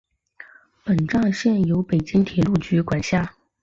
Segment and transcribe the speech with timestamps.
[0.83, 3.35] 本站现由北京铁路局管辖。